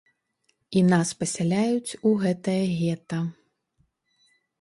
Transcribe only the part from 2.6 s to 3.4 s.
гета.